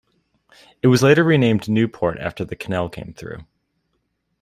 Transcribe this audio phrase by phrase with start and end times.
[0.81, 3.45] It was later renamed Newport after the canal came through.